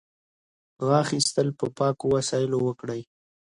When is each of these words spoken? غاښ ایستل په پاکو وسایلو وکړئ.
غاښ 0.85 1.07
ایستل 1.17 1.47
په 1.59 1.65
پاکو 1.77 2.05
وسایلو 2.15 2.57
وکړئ. 2.63 3.01